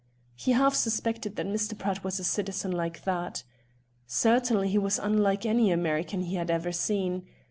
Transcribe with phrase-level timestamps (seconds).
[0.33, 1.77] He half suspected that Mr.
[1.77, 3.43] Pratt was a citizen like that.
[4.07, 7.27] Certainly he was unlike any American he had seen.